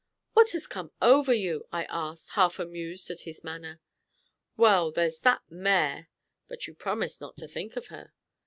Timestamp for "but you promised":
6.49-7.21